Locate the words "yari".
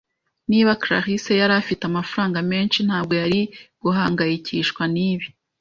1.41-1.53, 3.21-3.41